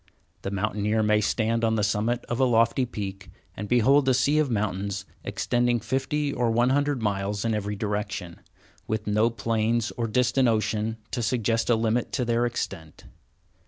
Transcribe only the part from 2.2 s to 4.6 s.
of a lofty peak and behold a sea of